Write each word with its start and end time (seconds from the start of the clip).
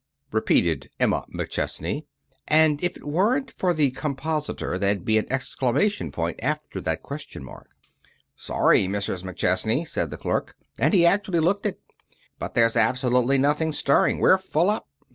repeated 0.31 0.89
Emma 0.99 1.23
McChesney 1.31 2.05
(and 2.47 2.83
if 2.83 2.97
it 2.97 3.05
weren't 3.05 3.51
for 3.51 3.71
the 3.71 3.91
compositor 3.91 4.79
there'd 4.79 5.05
be 5.05 5.19
an 5.19 5.31
exclamation 5.31 6.11
point 6.11 6.39
after 6.41 6.81
that 6.81 7.03
question 7.03 7.43
mark). 7.43 7.69
"Sorry, 8.35 8.87
Mrs. 8.87 9.21
McChesney," 9.21 9.87
said 9.87 10.09
the 10.09 10.17
clerk, 10.17 10.55
and 10.79 10.95
he 10.95 11.05
actually 11.05 11.39
looked 11.39 11.67
it, 11.67 11.79
"but 12.39 12.55
there's 12.55 12.75
absolutely 12.75 13.37
nothing 13.37 13.71
stirring. 13.71 14.17
We're 14.19 14.39
full 14.39 14.71
up. 14.71 14.89